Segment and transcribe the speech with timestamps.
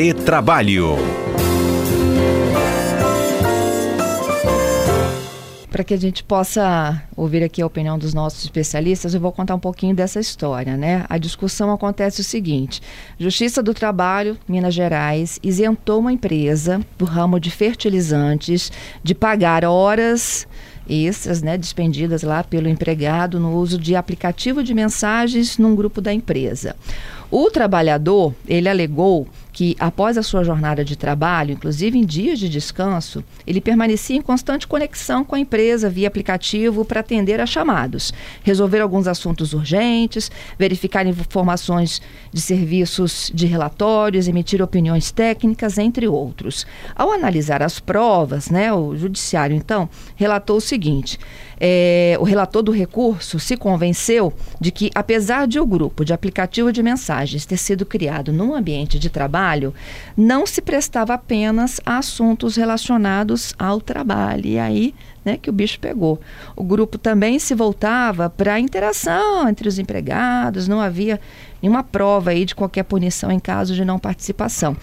[0.00, 0.94] Retrabalho.
[5.72, 9.56] Para que a gente possa ouvir aqui a opinião dos nossos especialistas, eu vou contar
[9.56, 11.04] um pouquinho dessa história, né?
[11.08, 12.80] A discussão acontece o seguinte:
[13.18, 18.70] Justiça do Trabalho, Minas Gerais, isentou uma empresa do ramo de fertilizantes
[19.02, 20.46] de pagar horas
[20.88, 26.12] extras, né, dispendidas lá pelo empregado no uso de aplicativo de mensagens num grupo da
[26.12, 26.74] empresa.
[27.30, 32.48] O trabalhador, ele alegou que após a sua jornada de trabalho, inclusive em dias de
[32.48, 38.12] descanso, ele permanecia em constante conexão com a empresa via aplicativo para atender a chamados,
[38.42, 42.00] resolver alguns assuntos urgentes, verificar informações
[42.32, 46.64] de serviços de relatórios, emitir opiniões técnicas, entre outros.
[46.94, 51.18] Ao analisar as provas, né, o judiciário então relatou o seguinte:
[51.60, 56.72] é, o relator do recurso se convenceu de que, apesar de o grupo de aplicativo
[56.72, 59.74] de mensagens ter sido criado num ambiente de trabalho,
[60.16, 64.46] não se prestava apenas a assuntos relacionados ao trabalho.
[64.46, 66.20] E aí né, que o bicho pegou.
[66.56, 71.20] O grupo também se voltava para a interação entre os empregados, não havia
[71.60, 74.76] nenhuma prova aí de qualquer punição em caso de não participação.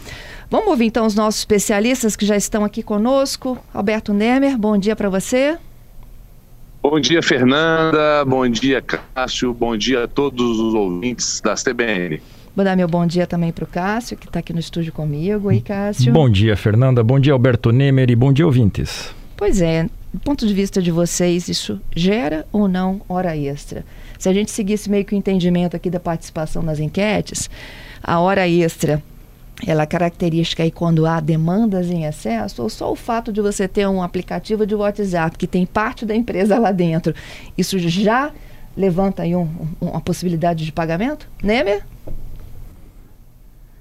[0.50, 3.58] Vamos ouvir então os nossos especialistas que já estão aqui conosco.
[3.74, 5.58] Alberto Nemer, bom dia para você.
[6.88, 8.24] Bom dia, Fernanda.
[8.26, 9.52] Bom dia, Cássio.
[9.52, 12.22] Bom dia a todos os ouvintes da CBN.
[12.56, 15.48] Vou dar meu bom dia também para o Cássio, que está aqui no estúdio comigo.
[15.48, 16.14] Oi, Cássio.
[16.14, 17.04] Bom dia, Fernanda.
[17.04, 18.12] Bom dia, Alberto Nemer.
[18.12, 19.12] E bom dia, ouvintes.
[19.36, 23.84] Pois é, do ponto de vista de vocês, isso gera ou não hora extra?
[24.20, 27.50] Se a gente seguisse meio que o entendimento aqui da participação nas enquetes,
[28.04, 29.02] a hora extra
[29.66, 33.68] ela é característica aí quando há demandas em excesso, ou só o fato de você
[33.68, 37.14] ter um aplicativo de WhatsApp que tem parte da empresa lá dentro,
[37.58, 38.32] isso já
[38.76, 39.44] levanta aí um,
[39.82, 41.30] um, uma possibilidade de pagamento?
[41.42, 41.84] Nemer?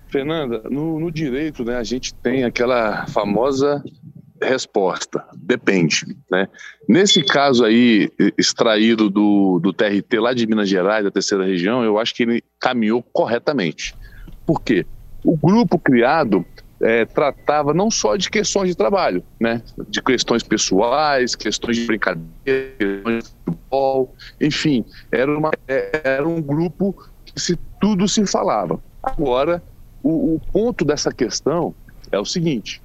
[0.09, 3.83] Fernanda, no, no direito né, a gente tem aquela famosa
[4.41, 6.07] resposta, depende.
[6.31, 6.49] Né?
[6.89, 11.99] Nesse caso aí, extraído do, do TRT lá de Minas Gerais, da terceira região, eu
[11.99, 13.95] acho que ele caminhou corretamente.
[14.47, 14.87] Por quê?
[15.25, 16.45] O grupo criado
[16.81, 19.63] é, tratava não só de questões de trabalho, né?
[19.89, 22.29] de questões pessoais, questões de brincadeira,
[22.79, 28.79] questões de futebol, enfim, era, uma, é, era um grupo que se, tudo se falava.
[29.03, 29.63] Agora,
[30.03, 31.75] o, o ponto dessa questão
[32.13, 32.83] é o seguinte: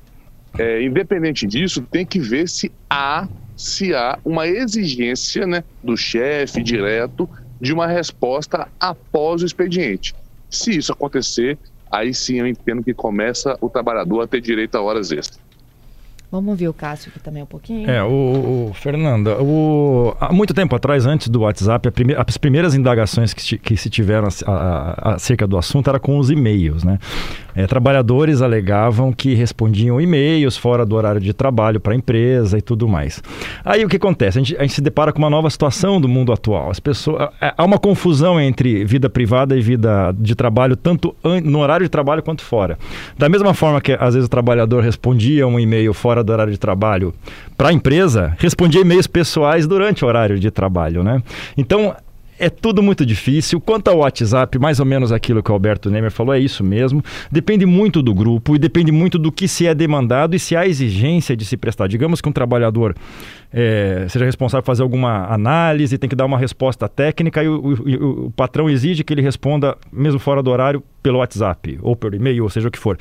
[0.58, 6.64] é, independente disso, tem que ver se há, se há uma exigência né, do chefe
[6.64, 7.30] direto
[7.60, 10.16] de uma resposta após o expediente.
[10.50, 11.60] Se isso acontecer,
[11.92, 15.39] aí sim eu entendo que começa o trabalhador a ter direito a horas extras.
[16.32, 17.90] Vamos ouvir o Cássio aqui também um pouquinho.
[17.90, 23.34] É, o, o Fernanda, o, há muito tempo atrás, antes do WhatsApp, as primeiras indagações
[23.34, 24.28] que, que se tiveram
[24.98, 27.00] acerca do assunto era com os e-mails, né?
[27.56, 32.62] É, trabalhadores alegavam que respondiam e-mails fora do horário de trabalho para a empresa e
[32.62, 33.22] tudo mais.
[33.66, 34.38] Aí o que acontece?
[34.38, 36.70] A gente, a gente, se depara com uma nova situação do mundo atual.
[36.70, 41.86] As pessoas, há uma confusão entre vida privada e vida de trabalho, tanto no horário
[41.86, 42.78] de trabalho quanto fora.
[43.18, 46.60] Da mesma forma que às vezes o trabalhador respondia um e-mail fora do horário de
[46.60, 47.14] trabalho
[47.58, 51.22] para a empresa, respondia e-mails pessoais durante o horário de trabalho, né?
[51.58, 51.96] Então,
[52.40, 53.60] é tudo muito difícil.
[53.60, 57.04] Quanto ao WhatsApp, mais ou menos aquilo que o Alberto Nemer falou, é isso mesmo.
[57.30, 60.66] Depende muito do grupo e depende muito do que se é demandado e se há
[60.66, 61.88] exigência de se prestar.
[61.88, 62.96] Digamos que um trabalhador
[63.52, 67.60] é, seja responsável por fazer alguma análise, tem que dar uma resposta técnica e o,
[67.60, 72.16] o, o patrão exige que ele responda, mesmo fora do horário, pelo WhatsApp ou pelo
[72.16, 72.98] e-mail, ou seja o que for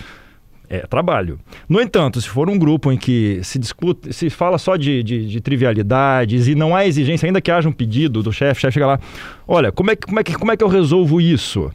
[0.68, 1.38] é trabalho.
[1.68, 5.26] No entanto, se for um grupo em que se discute, se fala só de, de,
[5.26, 8.74] de trivialidades e não há exigência, ainda que haja um pedido do chefe, o chefe
[8.74, 9.00] chega lá,
[9.46, 11.70] olha, como é, que, como, é que, como é que eu resolvo isso?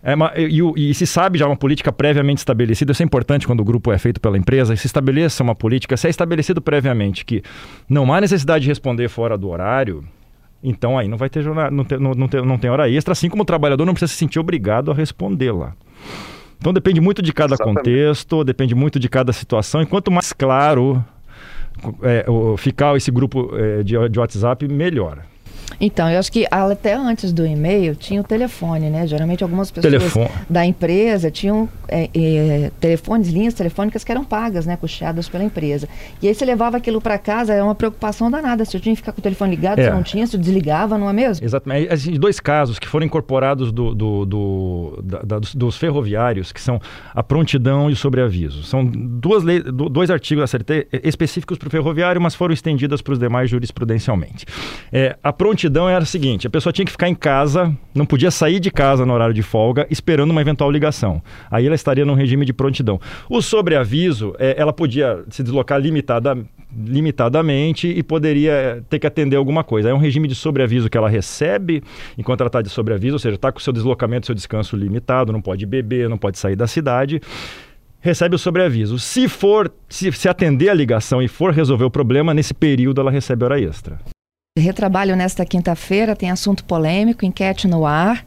[0.00, 3.60] É uma, e, e, se sabe já uma política previamente estabelecida, isso é importante quando
[3.60, 7.42] o grupo é feito pela empresa, se estabeleça uma política, se é estabelecido previamente que
[7.88, 10.04] não há necessidade de responder fora do horário,
[10.62, 13.28] então aí não vai ter não, tem, não, não, tem, não tem hora extra, assim
[13.28, 15.74] como o trabalhador não precisa se sentir obrigado a responder lá.
[16.58, 17.76] Então depende muito de cada Exatamente.
[17.76, 19.80] contexto, depende muito de cada situação.
[19.80, 21.02] E quanto mais claro
[22.02, 22.24] é,
[22.56, 25.22] ficar esse grupo é, de, de WhatsApp, melhor.
[25.80, 29.06] Então, eu acho que até antes do e-mail tinha o telefone, né?
[29.06, 30.28] Geralmente algumas pessoas telefone.
[30.48, 34.76] da empresa tinham é, é, telefones, linhas telefônicas que eram pagas, né?
[34.76, 35.88] Custeadas pela empresa.
[36.20, 38.64] E aí você levava aquilo para casa, é uma preocupação danada.
[38.64, 39.84] Se eu tinha que ficar com o telefone ligado, é.
[39.84, 41.44] se não tinha, se desligava, não é mesmo?
[41.44, 41.92] Exatamente.
[41.92, 46.60] Assim, dois casos que foram incorporados do, do, do da, da, dos, dos, ferroviários, que
[46.60, 46.80] são
[47.14, 48.64] a prontidão e o sobreaviso.
[48.64, 53.12] São duas leis, dois artigos da CLT específicos para o ferroviário, mas foram estendidas para
[53.12, 54.44] os demais jurisprudencialmente.
[54.92, 58.06] É, a prontidão prontidão era o seguinte: a pessoa tinha que ficar em casa, não
[58.06, 61.20] podia sair de casa no horário de folga, esperando uma eventual ligação.
[61.50, 63.00] Aí ela estaria num regime de prontidão.
[63.28, 66.38] O sobreaviso, é, ela podia se deslocar limitada,
[66.72, 69.88] limitadamente e poderia é, ter que atender alguma coisa.
[69.88, 71.82] É um regime de sobreaviso que ela recebe
[72.16, 75.42] enquanto ela está de sobreaviso, ou seja, está com seu deslocamento, seu descanso limitado, não
[75.42, 77.20] pode beber, não pode sair da cidade
[78.00, 78.96] recebe o sobreaviso.
[78.96, 83.10] Se for, se, se atender a ligação e for resolver o problema, nesse período ela
[83.10, 83.98] recebe hora extra.
[84.58, 88.24] Retrabalho nesta quinta-feira tem assunto polêmico, enquete no ar.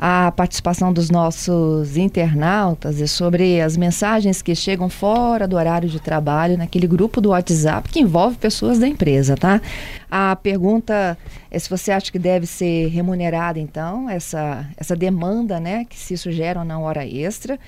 [0.00, 5.98] A participação dos nossos internautas e sobre as mensagens que chegam fora do horário de
[5.98, 9.60] trabalho naquele grupo do WhatsApp que envolve pessoas da empresa, tá?
[10.08, 11.18] A pergunta
[11.50, 16.14] é se você acha que deve ser remunerada, então, essa, essa demanda, né, que se
[16.14, 17.58] isso gera ou não hora extra.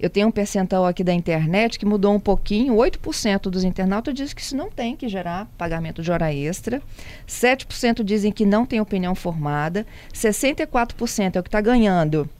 [0.00, 2.74] Eu tenho um percentual aqui da internet que mudou um pouquinho.
[2.74, 6.80] 8% dos internautas dizem que isso não tem que gerar pagamento de hora extra.
[7.26, 9.84] 7% dizem que não tem opinião formada.
[10.14, 12.30] 64% é o que está ganhando.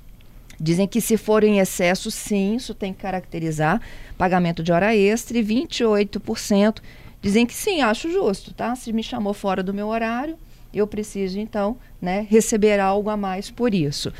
[0.60, 3.80] Dizem que se for em excesso, sim, isso tem que caracterizar
[4.16, 5.36] pagamento de hora extra.
[5.36, 6.80] E 28%
[7.20, 8.76] dizem que sim, acho justo, tá?
[8.76, 10.36] Se me chamou fora do meu horário,
[10.72, 14.12] eu preciso então né, receber algo a mais por isso.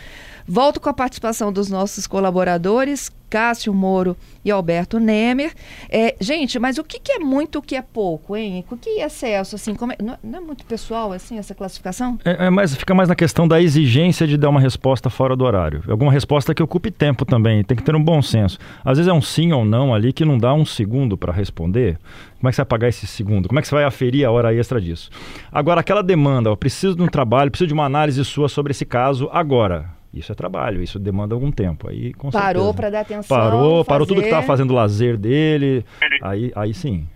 [0.51, 5.53] Volto com a participação dos nossos colaboradores, Cássio Moro e Alberto Nemer.
[5.91, 8.65] É, gente, mas o que, que, é muito, o que é pouco, hein?
[8.71, 12.19] O que é excesso, assim, é, não, não, é muito pessoal, assim, essa classificação?
[12.25, 15.45] É, é mais, fica mais na questão da exigência de dar uma resposta fora do
[15.45, 15.83] horário.
[15.87, 18.59] Alguma resposta que ocupe tempo também, tem que ter um bom senso.
[18.83, 21.99] Às vezes é um sim ou não ali que não dá um segundo para responder.
[22.39, 23.49] Como é que você vai pagar esse segundo?
[23.49, 25.11] Como é que você vai aferir a hora extra disso?
[25.53, 28.87] Agora, aquela demanda, eu preciso de um trabalho, preciso de uma análise sua sobre esse
[28.87, 31.89] caso agora isso é trabalho, isso demanda algum tempo.
[31.89, 33.37] Aí, com parou para dar atenção.
[33.37, 35.85] Parou, parou tudo que estava fazendo lazer dele.
[36.23, 37.07] Aí, aí sim.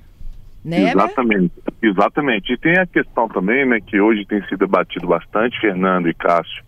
[0.65, 1.53] Né, exatamente,
[1.83, 2.53] exatamente.
[2.53, 6.63] E tem a questão também, né, que hoje tem sido debatido bastante, Fernando e Cássio,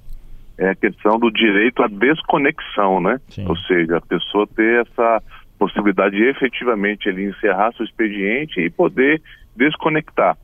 [0.59, 3.21] é a questão do direito à desconexão, né?
[3.29, 3.47] Sim.
[3.49, 5.23] Ou seja, a pessoa ter essa
[5.59, 9.23] possibilidade de efetivamente ele encerrar seu expediente e poder
[9.57, 10.37] desconectar.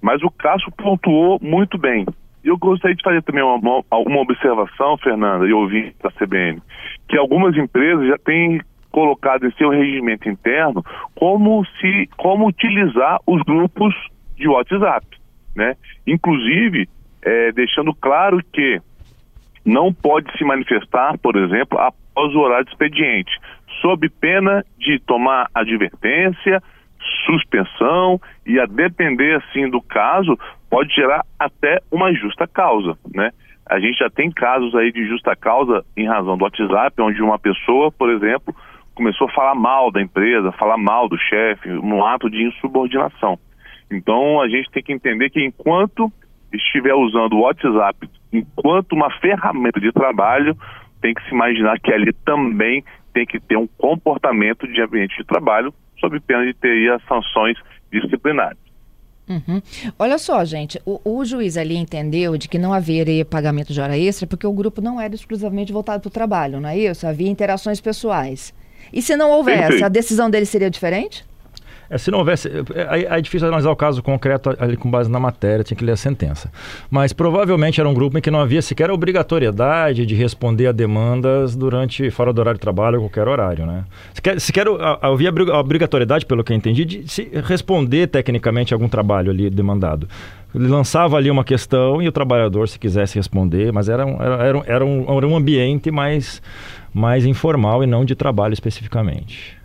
[0.00, 2.06] Mas o Cássio pontuou muito bem.
[2.44, 6.60] Eu gostaria de fazer também uma, uma observação, Fernanda, e ouvir da CBN,
[7.08, 8.60] que algumas empresas já têm
[8.90, 10.84] colocado em seu regimento interno
[11.16, 13.94] como se como utilizar os grupos
[14.36, 15.06] de WhatsApp,
[15.56, 15.74] né?
[16.06, 16.88] Inclusive
[17.22, 18.80] é, deixando claro que
[19.64, 23.32] não pode se manifestar, por exemplo, após o horário de expediente,
[23.80, 26.62] sob pena de tomar advertência,
[27.26, 30.38] suspensão e a depender assim do caso
[30.74, 33.30] pode gerar até uma justa causa, né?
[33.64, 37.38] A gente já tem casos aí de justa causa em razão do WhatsApp, onde uma
[37.38, 38.52] pessoa, por exemplo,
[38.92, 43.38] começou a falar mal da empresa, falar mal do chefe, num ato de insubordinação.
[43.88, 46.12] Então a gente tem que entender que enquanto
[46.52, 50.56] estiver usando o WhatsApp enquanto uma ferramenta de trabalho,
[51.00, 52.82] tem que se imaginar que ali também
[53.12, 57.56] tem que ter um comportamento de ambiente de trabalho, sob pena de ter as sanções
[57.92, 58.63] disciplinares.
[59.28, 59.62] Uhum.
[59.98, 63.96] Olha só, gente, o, o, juiz ali entendeu de que não haveria pagamento de hora
[63.96, 67.06] extra porque o grupo não era exclusivamente voltado para o trabalho, não é isso?
[67.06, 68.52] Havia interações pessoais.
[68.92, 71.24] E se não houvesse, a decisão dele seria diferente?
[71.94, 72.48] É, se não houvesse.
[72.74, 75.92] É, é, difícil analisar o caso concreto ali com base na matéria, tinha que ler
[75.92, 76.50] a sentença.
[76.90, 81.54] Mas provavelmente era um grupo em que não havia sequer obrigatoriedade de responder a demandas
[81.54, 83.84] durante, fora do horário de trabalho, qualquer horário, né?
[84.12, 84.66] Sequer, sequer
[85.00, 90.08] havia a obrigatoriedade, pelo que eu entendi, de se responder tecnicamente algum trabalho ali demandado.
[90.52, 94.46] Ele lançava ali uma questão e o trabalhador, se quisesse responder, mas era um, era,
[94.46, 96.42] era um, era um, era um ambiente mais,
[96.92, 99.63] mais informal e não de trabalho especificamente.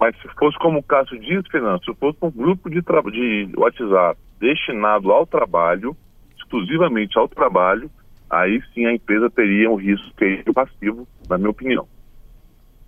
[0.00, 4.18] Mas se fosse como o Cássio diz, Fernando, se fosse um grupo de, de WhatsApp
[4.40, 5.94] destinado ao trabalho,
[6.38, 7.90] exclusivamente ao trabalho,
[8.30, 11.86] aí sim a empresa teria um risco teria passivo, na minha opinião.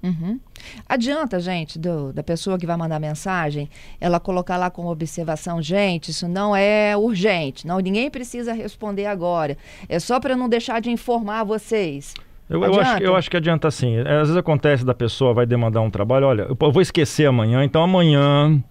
[0.02, 0.40] Uhum.
[0.88, 3.68] Adianta, gente, do, da pessoa que vai mandar mensagem,
[4.00, 9.56] ela colocar lá como observação, gente, isso não é urgente, não, ninguém precisa responder agora.
[9.88, 12.14] É só para não deixar de informar vocês.
[12.48, 13.96] Eu, eu, acho, eu acho que adianta sim.
[13.96, 17.64] É, às vezes acontece da pessoa vai demandar um trabalho, olha, eu vou esquecer amanhã,
[17.64, 18.62] então amanhã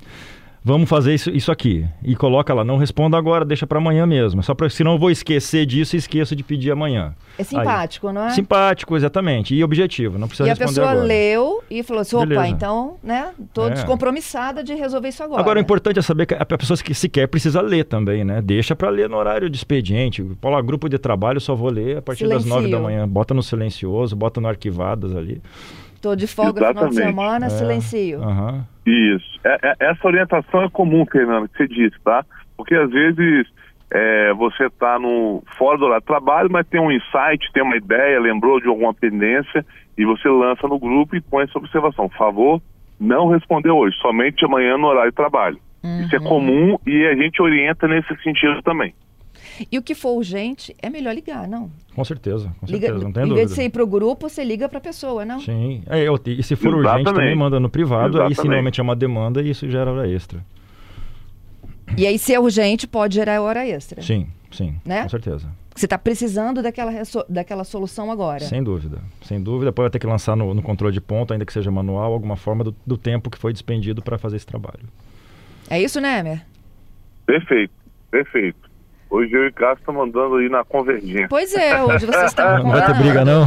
[0.64, 1.86] vamos fazer isso, isso aqui.
[2.04, 4.42] E coloca lá, não responda agora, deixa para amanhã mesmo.
[4.44, 7.16] Só para senão eu vou esquecer disso e esqueço de pedir amanhã.
[7.38, 8.30] É simpático, Aí, não é?
[8.32, 9.56] Simpático, exatamente.
[9.56, 10.96] E objetivo, não precisa e responder agora.
[10.96, 12.48] E a pessoa leu e falou assim, opa, Beleza.
[12.48, 13.72] então, né, tô é.
[13.72, 15.42] descompromissada de resolver isso agora.
[15.42, 18.42] Agora, o importante é saber que a pessoa que sequer precisa ler também, né?
[18.42, 20.24] Deixa para ler no horário de expediente.
[20.40, 22.50] Paula, grupo de trabalho, só vou ler a partir Silencio.
[22.50, 23.08] das nove da manhã.
[23.08, 25.42] Bota no silencioso, bota no arquivadas ali.
[25.96, 27.50] Estou de folga no final de semana, é.
[27.50, 28.22] silencio.
[28.22, 28.64] Uhum.
[28.86, 29.40] Isso.
[29.44, 32.26] É, é, essa orientação é comum, Fernando, que você disse, tá?
[32.58, 33.48] Porque às vezes
[33.92, 34.98] é, você está
[35.58, 38.94] fora do horário de trabalho, mas tem um insight, tem uma ideia, lembrou de alguma
[38.94, 39.66] pendência,
[39.98, 42.10] e você lança no grupo e põe essa observação.
[42.10, 42.62] Por favor,
[43.00, 45.58] não responder hoje, somente amanhã no horário de trabalho.
[45.84, 46.02] Uhum.
[46.02, 48.94] Isso é comum e a gente orienta nesse sentido também.
[49.72, 51.72] E o que for urgente, é melhor ligar, não?
[51.96, 53.34] Com certeza, com liga, certeza, não tem em dúvida.
[53.34, 55.40] Em vez de você ir para o grupo, você liga para a pessoa, não?
[55.40, 57.08] Sim, é, eu, e se for Exatamente.
[57.08, 58.30] urgente, também manda no privado, Exatamente.
[58.30, 60.44] aí se normalmente é uma demanda, isso gera hora extra.
[61.98, 64.02] E aí, se é urgente, pode gerar hora extra.
[64.02, 65.04] Sim, sim, né?
[65.04, 65.48] com certeza.
[65.76, 66.92] Você está precisando daquela,
[67.30, 68.42] daquela solução agora.
[68.42, 69.72] Sem dúvida, sem dúvida.
[69.72, 72.64] Pode ter que lançar no, no controle de ponto, ainda que seja manual, alguma forma
[72.64, 74.84] do, do tempo que foi despendido para fazer esse trabalho.
[75.70, 76.46] É isso, né, Emer?
[77.26, 77.74] Perfeito,
[78.10, 78.71] perfeito.
[79.12, 81.28] Hoje eu e Cássio estamos andando aí na convergência.
[81.30, 82.60] Pois é, hoje vocês estão...
[82.64, 83.44] Não vai ter briga, não?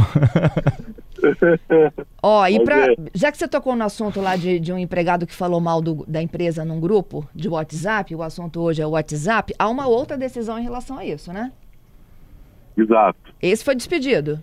[2.21, 5.33] Ó, e pra, já que você tocou no assunto lá de, de um empregado que
[5.33, 9.55] falou mal do, da empresa num grupo de WhatsApp, o assunto hoje é o WhatsApp,
[9.57, 11.51] há uma outra decisão em relação a isso, né?
[12.77, 13.33] Exato.
[13.41, 14.39] Esse foi despedido.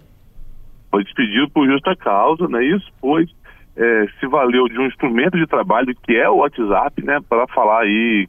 [0.90, 2.64] Foi despedido por justa causa, né?
[2.64, 3.30] Isso pois
[3.76, 7.20] é, se valeu de um instrumento de trabalho que é o WhatsApp, né?
[7.28, 8.28] Para falar aí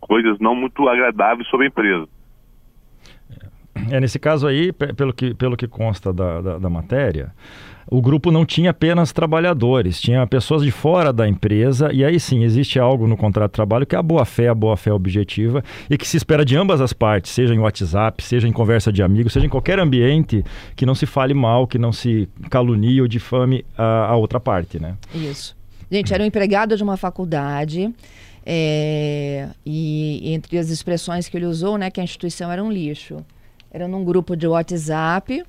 [0.00, 2.08] coisas não muito agradáveis sobre a empresa.
[3.90, 7.32] É, nesse caso aí, pelo que, pelo que consta da, da, da, matéria,
[7.90, 12.42] o grupo não tinha apenas trabalhadores, tinha pessoas de fora da empresa, e aí sim,
[12.44, 16.06] existe algo no contrato de trabalho que é a boa-fé, a boa-fé objetiva, e que
[16.06, 19.46] se espera de ambas as partes, seja em WhatsApp, seja em conversa de amigos, seja
[19.46, 20.44] em qualquer ambiente,
[20.76, 24.80] que não se fale mal, que não se calunie ou difame a, a outra parte,
[24.80, 24.96] né?
[25.14, 25.56] Isso.
[25.90, 27.92] Gente, era um empregado de uma faculdade,
[28.44, 33.24] é, e entre as expressões que ele usou, né, que a instituição era um lixo
[33.72, 35.42] era num grupo de WhatsApp.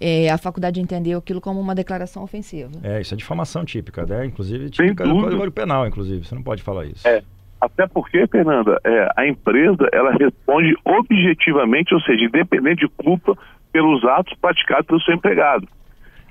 [0.00, 2.70] É, a faculdade entendeu aquilo como uma declaração ofensiva.
[2.82, 4.26] É, isso é difamação típica, né?
[4.26, 6.24] Inclusive, típica do Código Penal, inclusive.
[6.24, 7.06] Você não pode falar isso.
[7.06, 7.22] É.
[7.60, 13.38] Até porque, Fernanda, é, a empresa ela responde objetivamente, ou seja, independente de culpa,
[13.72, 15.68] pelos atos praticados pelo seu empregado.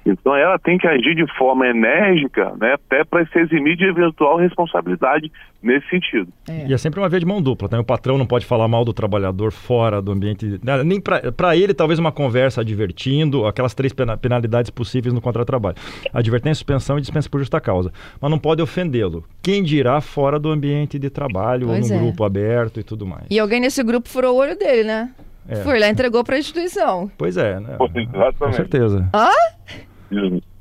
[0.06, 4.38] Então ela tem que agir de forma enérgica, né, até para se eximir de eventual
[4.38, 5.32] responsabilidade
[5.62, 6.28] nesse sentido.
[6.50, 6.68] É.
[6.68, 7.80] E é sempre uma via de mão dupla, né?
[7.80, 10.84] O patrão não pode falar mal do trabalhador fora do ambiente, né?
[10.84, 15.76] nem para ele talvez uma conversa advertindo aquelas três penalidades possíveis no contrato de trabalho:
[16.12, 17.92] advertência, suspensão e dispensa por justa causa.
[18.20, 19.24] Mas não pode ofendê-lo.
[19.42, 22.06] Quem dirá fora do ambiente de trabalho pois ou num é.
[22.06, 23.26] grupo aberto e tudo mais.
[23.30, 25.12] E alguém nesse grupo furou o olho dele, né?
[25.48, 25.56] É.
[25.58, 27.12] Foi lá e entregou para a instituição.
[27.18, 27.76] Pois é, né?
[27.76, 28.38] Exatamente.
[28.38, 29.10] Com certeza.
[29.12, 29.32] Ah?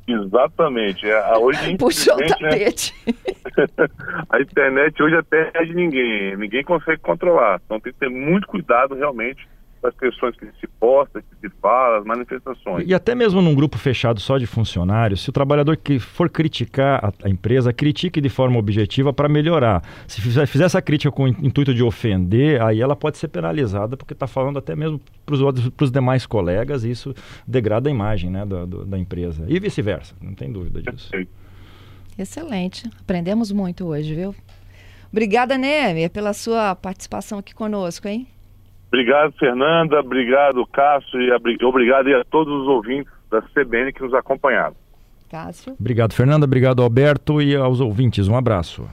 [0.07, 1.09] Exatamente.
[1.09, 2.95] É, hoje, Puxou o né, tapete.
[3.07, 3.15] Né?
[4.29, 6.37] a internet hoje até é de ninguém.
[6.37, 7.61] Ninguém consegue controlar.
[7.65, 9.49] Então tem que ter muito cuidado realmente
[9.83, 12.87] das questões que se posta, que se fala, as manifestações.
[12.87, 17.05] E até mesmo num grupo fechado só de funcionários, se o trabalhador que for criticar
[17.05, 19.83] a, a empresa, critique de forma objetiva para melhorar.
[20.07, 23.97] Se fizer, fizer, essa crítica com o intuito de ofender, aí ela pode ser penalizada,
[23.97, 27.15] porque está falando até mesmo para os demais colegas, e isso
[27.47, 29.45] degrada a imagem né, da, do, da empresa.
[29.49, 31.11] E vice-versa, não tem dúvida disso.
[32.19, 32.91] Excelente.
[33.01, 34.35] Aprendemos muito hoje, viu?
[35.11, 38.29] Obrigada, Neme, pela sua participação aqui conosco, hein?
[38.93, 40.01] Obrigado, Fernanda.
[40.01, 41.21] Obrigado, Cássio.
[41.21, 41.33] E
[41.65, 44.75] obrigado a todos os ouvintes da CBN que nos acompanharam.
[45.31, 45.77] Cássio.
[45.79, 46.45] Obrigado, Fernanda.
[46.45, 47.41] Obrigado, Alberto.
[47.41, 48.91] E aos ouvintes, um abraço.